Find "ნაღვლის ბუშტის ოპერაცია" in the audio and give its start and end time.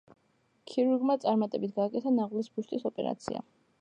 2.17-3.45